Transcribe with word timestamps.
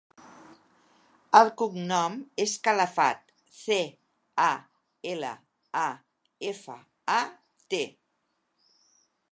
El 1.39 1.51
cognom 1.61 2.15
és 2.45 2.55
Calafat: 2.69 3.21
ce, 3.59 3.77
a, 4.47 4.49
ela, 5.13 5.35
a, 5.85 5.89
efa, 6.53 6.79
a, 7.21 7.21
te. 7.75 7.85